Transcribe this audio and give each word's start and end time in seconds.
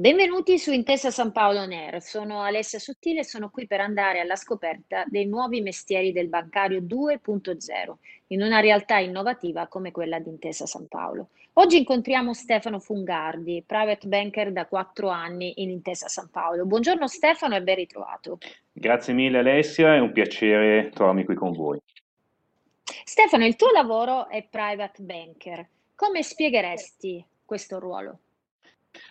Benvenuti 0.00 0.60
su 0.60 0.70
Intesa 0.70 1.10
San 1.10 1.32
Paolo 1.32 1.66
Nero, 1.66 1.98
sono 1.98 2.42
Alessia 2.42 2.78
Sottile 2.78 3.22
e 3.22 3.24
sono 3.24 3.50
qui 3.50 3.66
per 3.66 3.80
andare 3.80 4.20
alla 4.20 4.36
scoperta 4.36 5.02
dei 5.08 5.26
nuovi 5.26 5.60
mestieri 5.60 6.12
del 6.12 6.28
bancario 6.28 6.82
2.0 6.82 7.94
in 8.28 8.40
una 8.40 8.60
realtà 8.60 8.98
innovativa 8.98 9.66
come 9.66 9.90
quella 9.90 10.20
di 10.20 10.28
Intesa 10.28 10.66
San 10.66 10.86
Paolo. 10.86 11.30
Oggi 11.54 11.78
incontriamo 11.78 12.32
Stefano 12.32 12.78
Fungardi, 12.78 13.64
private 13.66 14.06
banker 14.06 14.52
da 14.52 14.66
quattro 14.66 15.08
anni 15.08 15.54
in 15.62 15.70
Intesa 15.70 16.06
San 16.06 16.30
Paolo. 16.30 16.64
Buongiorno 16.64 17.08
Stefano 17.08 17.56
e 17.56 17.62
ben 17.62 17.74
ritrovato. 17.74 18.38
Grazie 18.70 19.12
mille 19.14 19.38
Alessia, 19.38 19.96
è 19.96 19.98
un 19.98 20.12
piacere 20.12 20.90
trovarmi 20.94 21.24
qui 21.24 21.34
con 21.34 21.50
voi. 21.50 21.80
Stefano, 23.02 23.44
il 23.44 23.56
tuo 23.56 23.72
lavoro 23.72 24.28
è 24.28 24.46
private 24.48 25.02
banker. 25.02 25.66
Come 25.96 26.22
spiegheresti 26.22 27.24
questo 27.44 27.80
ruolo? 27.80 28.20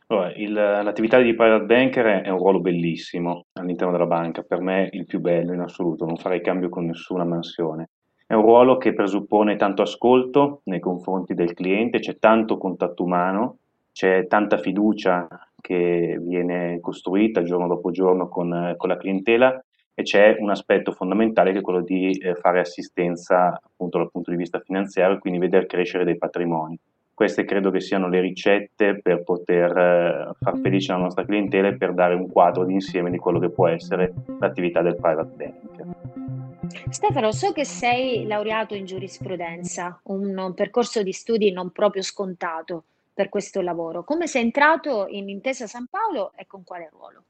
L'attività 0.09 1.19
di 1.19 1.35
private 1.35 1.65
banker 1.65 2.21
è 2.21 2.29
un 2.29 2.37
ruolo 2.37 2.61
bellissimo 2.61 3.47
all'interno 3.53 3.91
della 3.91 4.05
banca, 4.05 4.41
per 4.41 4.61
me 4.61 4.87
il 4.93 5.05
più 5.05 5.19
bello 5.19 5.53
in 5.53 5.59
assoluto, 5.59 6.05
non 6.05 6.15
farei 6.15 6.41
cambio 6.41 6.69
con 6.69 6.85
nessuna 6.85 7.25
mansione. 7.25 7.89
È 8.25 8.33
un 8.33 8.41
ruolo 8.41 8.77
che 8.77 8.93
presuppone 8.93 9.57
tanto 9.57 9.81
ascolto 9.81 10.61
nei 10.65 10.79
confronti 10.79 11.33
del 11.33 11.53
cliente, 11.53 11.99
c'è 11.99 12.17
tanto 12.19 12.57
contatto 12.57 13.03
umano, 13.03 13.57
c'è 13.91 14.27
tanta 14.27 14.57
fiducia 14.57 15.27
che 15.59 16.17
viene 16.21 16.79
costruita 16.79 17.43
giorno 17.43 17.67
dopo 17.67 17.91
giorno 17.91 18.29
con, 18.29 18.75
con 18.77 18.89
la 18.89 18.97
clientela 18.97 19.61
e 19.93 20.03
c'è 20.03 20.37
un 20.39 20.51
aspetto 20.51 20.91
fondamentale 20.91 21.51
che 21.51 21.57
è 21.59 21.61
quello 21.61 21.81
di 21.81 22.11
eh, 22.11 22.35
fare 22.35 22.59
assistenza 22.59 23.59
appunto 23.61 23.97
dal 23.97 24.11
punto 24.11 24.31
di 24.31 24.37
vista 24.37 24.59
finanziario 24.59 25.19
quindi 25.19 25.39
vedere 25.39 25.65
crescere 25.65 26.05
dei 26.05 26.17
patrimoni. 26.17 26.79
Queste 27.17 27.45
credo 27.45 27.71
che 27.71 27.79
siano 27.79 28.09
le 28.09 28.19
ricette 28.21 28.99
per 29.01 29.23
poter 29.23 29.75
eh, 29.75 30.29
far 30.39 30.59
felice 30.59 30.91
la 30.91 30.99
nostra 30.99 31.25
clientela 31.25 31.69
e 31.69 31.75
per 31.75 31.95
dare 31.95 32.13
un 32.13 32.29
quadro 32.29 32.63
d'insieme 32.63 33.09
di 33.09 33.17
quello 33.17 33.39
che 33.39 33.49
può 33.49 33.67
essere 33.67 34.13
l'attività 34.39 34.83
del 34.83 34.97
private 34.97 35.31
bank. 35.35 36.91
Stefano, 36.91 37.31
so 37.31 37.53
che 37.53 37.65
sei 37.65 38.27
laureato 38.27 38.75
in 38.75 38.85
giurisprudenza, 38.85 39.99
un 40.03 40.53
percorso 40.53 41.01
di 41.01 41.11
studi 41.11 41.51
non 41.51 41.71
proprio 41.71 42.03
scontato 42.03 42.83
per 43.15 43.29
questo 43.29 43.61
lavoro. 43.61 44.03
Come 44.03 44.27
sei 44.27 44.43
entrato 44.43 45.07
in 45.09 45.27
Intesa 45.27 45.65
San 45.65 45.87
Paolo 45.89 46.33
e 46.35 46.45
con 46.45 46.63
quale 46.63 46.87
ruolo? 46.91 47.23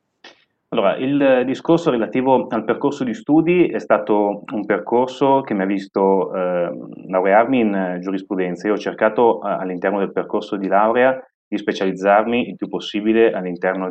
Allora, 0.69 0.97
il 0.97 1.43
discorso 1.45 1.91
relativo 1.91 2.47
al 2.47 2.65
percorso 2.65 3.05
di 3.05 3.13
studi 3.13 3.67
è 3.67 3.79
stato 3.79 4.43
un 4.51 4.65
percorso 4.65 5.39
che 5.41 5.53
mi 5.53 5.61
ha 5.63 5.65
visto 5.65 6.33
eh, 6.33 6.71
laurearmi 7.07 7.59
in 7.59 7.97
giurisprudenza. 8.01 8.67
Io 8.67 8.73
ho 8.73 8.77
cercato 8.77 9.41
eh, 9.41 9.49
all'interno 9.49 9.99
del 9.99 10.11
percorso 10.11 10.57
di 10.57 10.67
laurea 10.67 11.25
di 11.47 11.57
specializzarmi 11.57 12.49
il 12.49 12.57
più 12.57 12.67
possibile 12.67 13.31
all'interno 13.31 13.89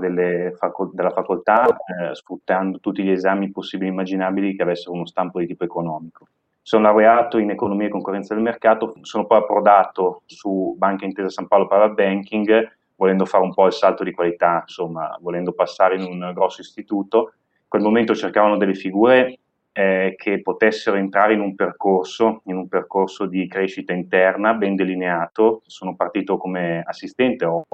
facol- 0.59 0.91
della 0.93 1.11
facoltà, 1.11 1.65
eh, 1.67 2.15
sfruttando 2.15 2.79
tutti 2.81 3.03
gli 3.03 3.11
esami 3.11 3.51
possibili 3.51 3.89
e 3.89 3.93
immaginabili 3.93 4.55
che 4.55 4.63
avessero 4.63 4.93
uno 4.93 5.07
stampo 5.07 5.39
di 5.39 5.47
tipo 5.47 5.65
economico. 5.65 6.27
Sono 6.61 6.83
laureato 6.83 7.39
in 7.39 7.49
economia 7.49 7.87
e 7.87 7.91
concorrenza 7.91 8.35
del 8.35 8.43
mercato, 8.43 8.97
sono 9.01 9.25
poi 9.25 9.39
approdato 9.39 10.23
su 10.27 10.75
Banca 10.77 11.07
Intesa 11.07 11.31
San 11.31 11.47
Paolo 11.47 11.69
Private 11.69 11.95
Banking 11.95 12.76
volendo 12.97 13.25
fare 13.25 13.45
un 13.45 13.55
po' 13.55 13.67
il 13.67 13.73
salto 13.73 14.03
di 14.05 14.13
qualità, 14.13 14.61
insomma, 14.63 15.17
volendo 15.21 15.53
passare 15.53 15.97
in 15.97 16.03
un 16.03 16.33
grosso 16.35 16.61
istituto. 16.61 17.33
In 17.53 17.69
quel 17.69 17.83
momento 17.83 18.15
cercavano 18.15 18.57
delle 18.57 18.75
figure 18.75 19.39
eh, 19.73 20.15
che 20.17 20.41
potessero 20.41 20.97
entrare 20.97 21.35
in 21.35 21.41
un 21.41 21.55
percorso, 21.55 22.41
in 22.45 22.57
un 22.57 22.69
percorso 22.69 23.27
di 23.27 23.47
crescita 23.47 23.93
interna 23.93 24.55
ben 24.55 24.75
delineato. 24.75 25.63
Sono 25.67 25.95
partito 25.95 26.39
come 26.39 26.83
assistente, 26.85 27.45
ho 27.45 27.65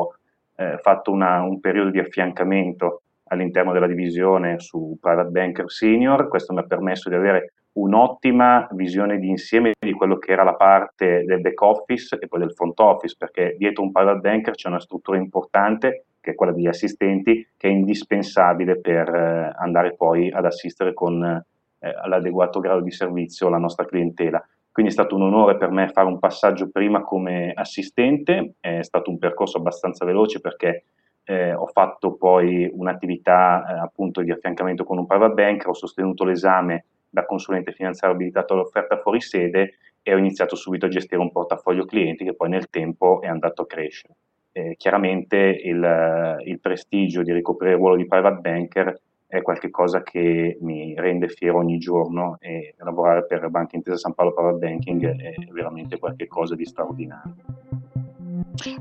eh, 0.57 0.79
fatto 0.79 1.11
una, 1.13 1.43
un 1.43 1.61
periodo 1.61 1.91
di 1.91 1.99
affiancamento 1.99 3.03
all'interno 3.29 3.73
della 3.73 3.87
divisione 3.87 4.59
su 4.59 4.99
Private 5.01 5.31
Banker 5.31 5.71
Senior, 5.71 6.29
questo 6.29 6.53
mi 6.53 6.61
ha 6.61 6.65
permesso 6.65 7.09
di 7.09 7.15
avere 7.15 7.53
un'ottima 7.75 8.69
visione 8.73 9.19
di 9.19 9.29
insieme 9.29 9.73
di 9.79 9.93
quello 9.93 10.19
che 10.19 10.33
era 10.33 10.43
la 10.43 10.55
parte 10.55 11.25
del 11.25 11.41
back 11.41 11.61
office 11.63 12.19
e 12.21 12.29
poi 12.29 12.41
del 12.41 12.53
front 12.53 12.79
office, 12.81 13.17
perché 13.19 13.57
dietro 13.59 13.83
un 13.83 13.93
private 13.93 14.21
banker 14.21 14.55
c'è 14.55 14.69
una 14.69 14.81
struttura 14.81 15.17
importante 15.17 16.05
che 16.21 16.33
è 16.33 16.35
quella 16.35 16.53
degli 16.53 16.69
assistenti, 16.69 17.47
che 17.57 17.69
è 17.69 17.71
indispensabile 17.71 18.81
per 18.81 19.09
eh, 19.09 19.53
andare 19.57 19.95
poi 19.95 20.31
ad 20.31 20.45
assistere 20.45 20.95
con 20.95 21.23
eh, 21.25 21.93
l'adeguato 22.07 22.61
grado 22.61 22.81
di 22.81 22.93
servizio 22.93 23.49
la 23.49 23.59
nostra 23.59 23.85
clientela. 23.85 24.45
Quindi 24.71 24.93
è 24.93 24.95
stato 24.95 25.17
un 25.17 25.23
onore 25.23 25.57
per 25.57 25.71
me 25.71 25.89
fare 25.89 26.07
un 26.07 26.19
passaggio 26.19 26.71
prima 26.71 27.03
come 27.03 27.53
assistente, 27.55 28.55
è 28.61 28.83
stato 28.83 29.11
un 29.11 29.19
percorso 29.19 29.59
abbastanza 29.59 30.05
veloce 30.05 30.41
perché 30.41 30.85
eh, 31.25 31.53
ho 31.53 31.67
fatto 31.67 32.15
poi 32.15 32.71
un'attività 32.73 33.67
eh, 33.67 33.79
appunto 33.81 34.23
di 34.23 34.31
affiancamento 34.31 34.85
con 34.85 34.99
un 34.99 35.07
private 35.07 35.35
banker, 35.35 35.69
ho 35.69 35.75
sostenuto 35.75 36.25
l'esame 36.25 36.87
da 37.13 37.27
consulente 37.27 37.73
finanziario 37.73 38.17
abilitato 38.17 38.55
all'offerta 38.55 38.97
fuori 38.97 39.21
sede 39.21 39.75
e 40.03 40.15
ho 40.15 40.17
iniziato 40.17 40.57
subito 40.57 40.87
a 40.87 40.89
gestire 40.89 41.21
un 41.21 41.31
portafoglio 41.31 41.85
clienti 41.85 42.25
che 42.25 42.35
poi 42.35 42.49
nel 42.49 42.71
tempo 42.71 43.21
è 43.21 43.29
andato 43.29 43.63
a 43.63 43.67
crescere. 43.67 44.17
Eh, 44.53 44.75
chiaramente 44.77 45.37
il, 45.37 46.39
il, 46.45 46.61
prestigio 46.61 47.23
di 47.23 47.33
ricoprire 47.33 47.73
il 47.73 47.79
ruolo 47.79 47.97
di 47.97 48.07
private 48.07 48.41
banker 48.41 49.01
è 49.27 49.41
qualcosa 49.41 50.03
che 50.03 50.59
mi 50.61 50.95
rende 50.95 51.29
fiero 51.29 51.59
ogni 51.59 51.79
giorno 51.79 52.37
e 52.41 52.75
lavorare 52.79 53.25
per 53.25 53.49
Banca 53.49 53.77
Intesa 53.77 53.97
San 53.97 54.15
Paolo 54.15 54.35
Private 54.35 54.59
Banking 54.59 55.21
è 55.21 55.35
veramente 55.51 55.99
qualcosa 55.99 56.55
di 56.55 56.65
straordinario. 56.65 57.35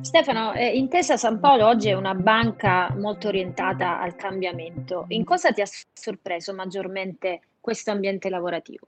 Stefano, 0.01 0.53
eh, 0.53 0.77
Intesa 0.77 1.15
San 1.15 1.39
Paolo 1.39 1.67
oggi 1.67 1.89
è 1.89 1.93
una 1.93 2.13
banca 2.13 2.93
molto 2.97 3.29
orientata 3.29 3.99
al 4.01 4.15
cambiamento. 4.15 5.05
In 5.09 5.23
cosa 5.23 5.51
ti 5.51 5.61
ha 5.61 5.67
sorpreso 5.93 6.53
maggiormente 6.53 7.41
questo 7.61 7.91
ambiente 7.91 8.29
lavorativo? 8.29 8.87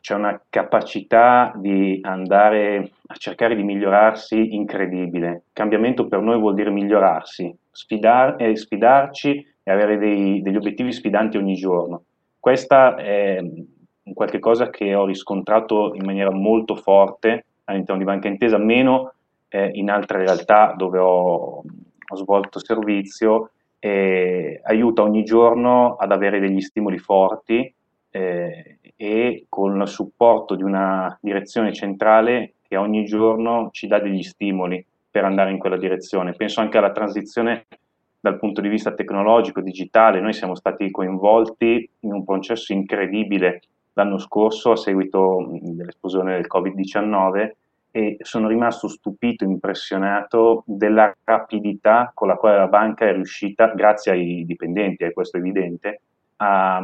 C'è 0.00 0.14
una 0.14 0.40
capacità 0.48 1.52
di 1.56 1.98
andare 2.02 2.92
a 3.06 3.14
cercare 3.16 3.56
di 3.56 3.64
migliorarsi 3.64 4.54
incredibile. 4.54 5.44
Cambiamento 5.52 6.06
per 6.06 6.20
noi 6.20 6.38
vuol 6.38 6.54
dire 6.54 6.70
migliorarsi, 6.70 7.52
sfidar, 7.70 8.36
eh, 8.38 8.56
sfidarci 8.56 9.46
e 9.62 9.70
avere 9.70 9.98
dei, 9.98 10.42
degli 10.42 10.56
obiettivi 10.56 10.92
sfidanti 10.92 11.36
ogni 11.38 11.54
giorno. 11.54 12.04
Questa 12.38 12.94
è 12.94 13.42
qualche 14.14 14.38
cosa 14.38 14.70
che 14.70 14.94
ho 14.94 15.06
riscontrato 15.06 15.94
in 15.94 16.04
maniera 16.04 16.30
molto 16.30 16.76
forte 16.76 17.46
all'interno 17.64 18.00
di 18.00 18.06
Banca 18.06 18.28
Intesa, 18.28 18.58
meno 18.58 19.14
eh, 19.48 19.70
in 19.74 19.90
altre 19.90 20.18
realtà 20.18 20.74
dove 20.76 20.98
ho, 20.98 21.62
ho 21.62 22.16
svolto 22.16 22.64
servizio, 22.64 23.50
e 23.82 24.60
aiuta 24.62 25.02
ogni 25.02 25.24
giorno 25.24 25.96
ad 25.96 26.12
avere 26.12 26.38
degli 26.38 26.60
stimoli 26.60 26.98
forti 26.98 27.74
eh, 28.10 28.78
e 28.96 29.46
con 29.48 29.80
il 29.80 29.88
supporto 29.88 30.54
di 30.54 30.62
una 30.62 31.16
direzione 31.20 31.72
centrale 31.72 32.54
che 32.66 32.76
ogni 32.76 33.04
giorno 33.04 33.70
ci 33.72 33.86
dà 33.86 33.98
degli 33.98 34.22
stimoli 34.22 34.84
per 35.10 35.24
andare 35.24 35.50
in 35.50 35.58
quella 35.58 35.76
direzione. 35.76 36.34
Penso 36.34 36.60
anche 36.60 36.78
alla 36.78 36.92
transizione 36.92 37.66
dal 38.20 38.38
punto 38.38 38.60
di 38.60 38.68
vista 38.68 38.92
tecnologico, 38.92 39.60
digitale. 39.60 40.20
Noi 40.20 40.34
siamo 40.34 40.54
stati 40.54 40.90
coinvolti 40.90 41.88
in 42.00 42.12
un 42.12 42.24
processo 42.24 42.72
incredibile 42.72 43.62
l'anno 43.94 44.18
scorso 44.18 44.72
a 44.72 44.76
seguito 44.76 45.48
dell'esplosione 45.60 46.34
del 46.34 46.46
Covid-19 46.46 47.50
e 47.92 48.16
sono 48.20 48.46
rimasto 48.46 48.86
stupito, 48.86 49.44
impressionato 49.44 50.62
della 50.66 51.12
rapidità 51.24 52.12
con 52.14 52.28
la 52.28 52.36
quale 52.36 52.58
la 52.58 52.68
banca 52.68 53.06
è 53.06 53.12
riuscita, 53.12 53.72
grazie 53.74 54.12
ai 54.12 54.44
dipendenti, 54.46 55.02
e 55.02 55.12
questo 55.12 55.38
è 55.38 55.40
evidente, 55.40 56.02
a, 56.36 56.80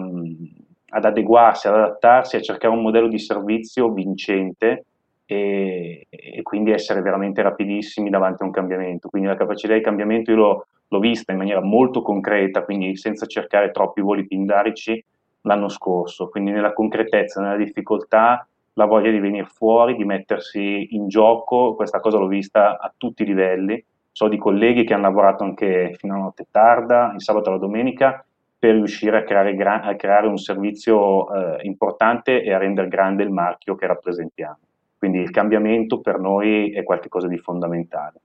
ad 0.96 1.04
adeguarsi, 1.04 1.68
ad 1.68 1.74
adattarsi, 1.74 2.36
a 2.36 2.40
cercare 2.40 2.74
un 2.74 2.80
modello 2.80 3.08
di 3.08 3.18
servizio 3.18 3.92
vincente 3.92 4.86
e, 5.26 6.06
e, 6.08 6.42
quindi 6.42 6.70
essere 6.70 7.02
veramente 7.02 7.42
rapidissimi 7.42 8.08
davanti 8.08 8.42
a 8.42 8.46
un 8.46 8.50
cambiamento. 8.50 9.10
Quindi 9.10 9.28
la 9.28 9.36
capacità 9.36 9.74
di 9.74 9.82
cambiamento 9.82 10.30
io 10.30 10.36
l'ho, 10.38 10.66
l'ho 10.88 10.98
vista 10.98 11.32
in 11.32 11.38
maniera 11.38 11.60
molto 11.60 12.00
concreta, 12.00 12.64
quindi 12.64 12.96
senza 12.96 13.26
cercare 13.26 13.70
troppi 13.72 14.00
voli 14.00 14.26
pindarici 14.26 15.04
l'anno 15.42 15.68
scorso, 15.68 16.28
quindi 16.28 16.50
nella 16.50 16.72
concretezza, 16.72 17.42
nella 17.42 17.56
difficoltà, 17.56 18.46
la 18.72 18.86
voglia 18.86 19.10
di 19.10 19.20
venire 19.20 19.46
fuori, 19.46 19.96
di 19.96 20.04
mettersi 20.04 20.94
in 20.94 21.08
gioco, 21.08 21.74
questa 21.74 22.00
cosa 22.00 22.18
l'ho 22.18 22.26
vista 22.26 22.78
a 22.78 22.92
tutti 22.96 23.22
i 23.22 23.26
livelli. 23.26 23.82
So 24.12 24.28
di 24.28 24.38
colleghi 24.38 24.84
che 24.84 24.94
hanno 24.94 25.02
lavorato 25.02 25.44
anche 25.44 25.94
fino 25.98 26.14
a 26.14 26.18
notte 26.18 26.46
tarda, 26.50 27.12
il 27.14 27.22
sabato 27.22 27.50
e 27.50 27.52
la 27.52 27.58
domenica, 27.58 28.25
per 28.58 28.74
riuscire 28.74 29.18
a 29.18 29.22
creare, 29.22 29.54
gra- 29.54 29.82
a 29.82 29.96
creare 29.96 30.26
un 30.26 30.38
servizio 30.38 31.32
eh, 31.32 31.66
importante 31.66 32.42
e 32.42 32.52
a 32.52 32.58
rendere 32.58 32.88
grande 32.88 33.22
il 33.22 33.30
marchio 33.30 33.74
che 33.74 33.86
rappresentiamo. 33.86 34.58
Quindi 34.98 35.18
il 35.18 35.30
cambiamento 35.30 36.00
per 36.00 36.18
noi 36.18 36.72
è 36.72 36.82
qualcosa 36.82 37.28
di 37.28 37.38
fondamentale. 37.38 38.20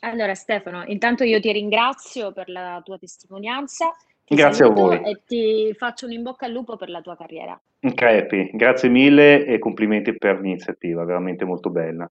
Allora 0.00 0.34
Stefano, 0.34 0.84
intanto 0.86 1.24
io 1.24 1.40
ti 1.40 1.50
ringrazio 1.50 2.32
per 2.32 2.50
la 2.50 2.80
tua 2.84 2.98
testimonianza. 2.98 3.90
Ti 4.24 4.34
grazie 4.34 4.66
a 4.66 4.68
voi. 4.68 5.00
E 5.02 5.22
ti 5.26 5.72
faccio 5.74 6.06
un 6.06 6.12
in 6.12 6.22
bocca 6.22 6.46
al 6.46 6.52
lupo 6.52 6.76
per 6.76 6.90
la 6.90 7.00
tua 7.00 7.16
carriera. 7.16 7.58
Crepi, 7.78 8.50
grazie 8.52 8.88
mille 8.88 9.44
e 9.44 9.58
complimenti 9.58 10.16
per 10.16 10.40
l'iniziativa, 10.40 11.04
veramente 11.04 11.44
molto 11.44 11.70
bella. 11.70 12.10